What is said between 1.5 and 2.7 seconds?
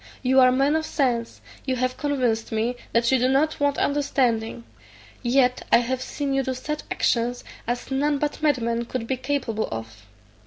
you have convinced